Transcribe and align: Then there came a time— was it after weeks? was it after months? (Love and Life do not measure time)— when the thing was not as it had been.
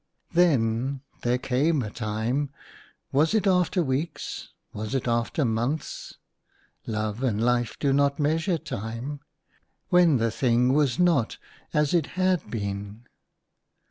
Then 0.33 1.01
there 1.21 1.37
came 1.37 1.83
a 1.83 1.91
time— 1.91 2.49
was 3.11 3.35
it 3.35 3.45
after 3.45 3.83
weeks? 3.83 4.49
was 4.73 4.95
it 4.95 5.07
after 5.07 5.45
months? 5.45 6.15
(Love 6.87 7.21
and 7.21 7.39
Life 7.39 7.77
do 7.77 7.93
not 7.93 8.17
measure 8.19 8.57
time)— 8.57 9.19
when 9.91 10.17
the 10.17 10.31
thing 10.31 10.73
was 10.73 10.97
not 10.97 11.37
as 11.71 11.93
it 11.93 12.07
had 12.17 12.49
been. 12.49 13.05